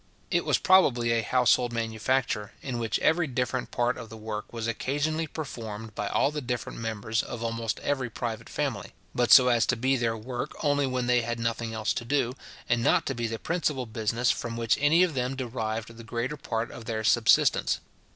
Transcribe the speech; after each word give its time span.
It 0.31 0.45
was 0.45 0.57
probably 0.57 1.11
a 1.11 1.21
household 1.21 1.71
manufacture, 1.71 2.53
in 2.63 2.79
which 2.79 2.97
every 3.01 3.27
different 3.27 3.69
part 3.69 3.97
of 3.99 4.09
the 4.09 4.17
work 4.17 4.51
was 4.51 4.65
occasionally 4.65 5.27
performed 5.27 5.93
by 5.93 6.07
all 6.07 6.31
the 6.31 6.41
different 6.41 6.79
members 6.79 7.21
of 7.21 7.43
almost 7.43 7.79
every 7.81 8.09
private 8.09 8.49
family, 8.49 8.93
but 9.13 9.31
so 9.31 9.49
as 9.49 9.67
to 9.67 9.75
be 9.75 9.97
their 9.97 10.17
work 10.17 10.53
only 10.63 10.87
when 10.87 11.05
they 11.05 11.21
had 11.21 11.39
nothing 11.39 11.75
else 11.75 11.93
to 11.93 12.03
do, 12.03 12.33
and 12.67 12.81
not 12.83 13.05
to 13.05 13.13
be 13.13 13.27
the 13.27 13.37
principal 13.37 13.85
business 13.85 14.31
from 14.31 14.57
which 14.57 14.75
any 14.81 15.03
of 15.03 15.13
them 15.13 15.35
derived 15.35 15.95
the 15.95 16.03
greater 16.03 16.35
part 16.35 16.71
of 16.71 16.85
their 16.85 17.03
subsistence. 17.03 17.79